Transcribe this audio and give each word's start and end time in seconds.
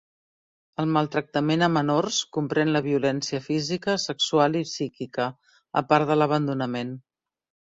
El 0.83 0.87
maltractament 0.93 1.65
a 1.67 1.67
menors 1.73 2.21
comprèn 2.37 2.71
la 2.77 2.81
violència 2.87 3.43
física, 3.49 3.95
sexual 4.05 4.59
i 4.61 4.63
psíquica, 4.71 5.29
a 5.83 5.85
part 5.93 6.11
de 6.15 6.19
l'abandonament. 6.21 6.97